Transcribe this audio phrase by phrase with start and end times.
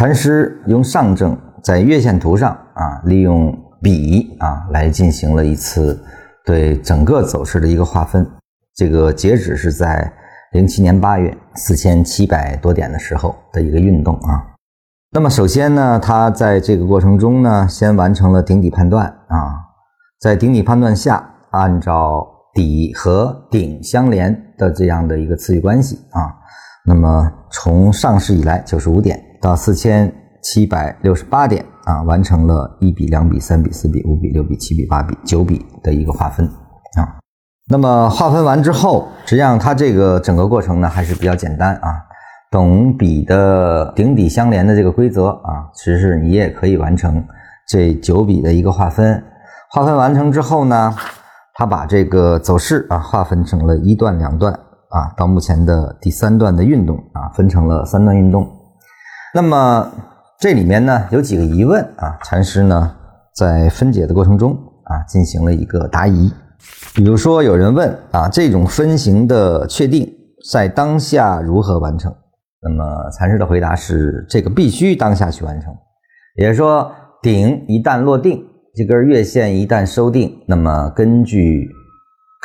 [0.00, 6.02] 禅师用上证在月线图上啊，利用笔啊来进行了一次
[6.42, 8.26] 对整个走势的一个划分。
[8.74, 10.10] 这个截止是在
[10.52, 14.42] 零七年八月四千七百多点的时候的一个运动啊。
[15.12, 19.52] 那么首先呢，他在这个过程中呢，先完成了顶底判断啊，
[20.18, 26.32] 在顶底判断下，按照底和顶相连的这样的一个次序关系啊，
[26.86, 30.12] 那么从上市以来九十五点到四千
[30.42, 37.18] 七百六十八点啊，完成了一比两比三比四比五比六比七比八比九比的一个划分啊。
[37.68, 41.94] 那么划分完之后，实际上它这个整个过程呢还是比较简单啊。
[42.50, 47.24] 等比的顶底相连的这个规则啊，其实你也可以完成
[47.68, 49.22] 这九笔的一个划分。
[49.70, 50.92] 划分完成之后呢，
[51.54, 58.44] 它把这个走势啊划分成了一段、两段啊，到目前的第三段的运动啊，分成了三段运动。
[59.32, 59.92] 那么
[60.38, 62.96] 这里面呢有几个疑问啊，禅师呢
[63.36, 64.52] 在分解的过程中
[64.84, 66.32] 啊进行了一个答疑。
[66.94, 70.10] 比如说有人问啊，这种分型的确定
[70.50, 72.14] 在当下如何完成？
[72.60, 75.72] 那么禅师的回答是：这个必须当下去完成，
[76.36, 76.90] 也就是说，
[77.22, 78.44] 顶一旦落定，
[78.74, 81.70] 这根月线一旦收定，那么根据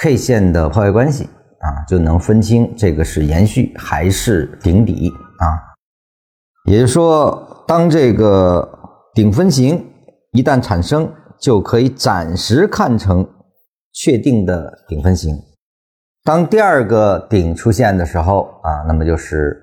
[0.02, 1.26] K 线的破坏关系
[1.60, 5.75] 啊，就能分清这个是延续还是顶底啊。
[6.66, 8.68] 也就是说，当这个
[9.14, 9.84] 顶分型
[10.32, 13.28] 一旦产生，就可以暂时看成
[13.94, 15.36] 确定的顶分型。
[16.24, 19.62] 当第二个顶出现的时候啊，那么就是。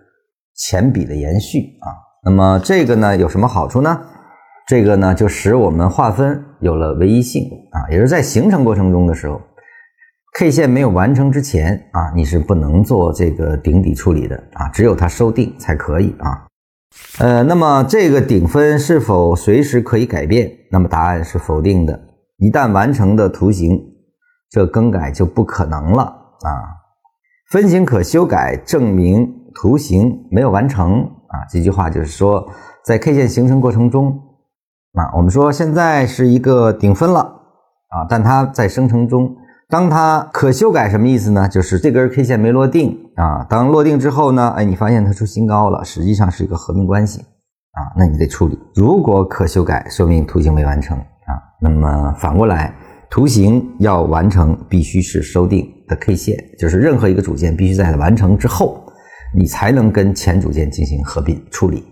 [0.54, 1.88] 前笔的延续啊，
[2.22, 4.00] 那么这个呢有什么好处呢？
[4.68, 7.42] 这个呢就使我们划分有了唯一性
[7.72, 9.40] 啊，也就是在形成过程中的时候
[10.38, 16.46] ，K 线没有完成之前啊，你是不能做这个顶底处理的啊，只有它收定才可以啊。
[17.18, 20.50] 呃，那么这个顶分是否随时可以改变？
[20.70, 22.00] 那么答案是否定的。
[22.38, 23.78] 一旦完成的图形，
[24.50, 26.50] 这更改就不可能了啊。
[27.50, 29.38] 分形可修改，证明。
[29.54, 32.48] 图形没有完成啊，这句话就是说，
[32.86, 34.18] 在 K 线形成过程中，
[34.94, 39.36] 啊，我们说现在是一个顶分了啊，但它在生成中，
[39.72, 41.48] 当它可修改什么意思呢？
[41.48, 48.58] 就是这根 K 线没落定啊，当落定之后呢，哎，你发现它出新高了，实际上是一个合并关系啊，那你得处理。
[48.74, 52.74] 如果可修改，说明图形没完成啊，那么反过来，
[53.08, 58.78] 图形要完成，必须是收定的 K 线，就是任何一个组件必须在完成之后。
[59.34, 61.82] 你才能跟前组件进行合并处理。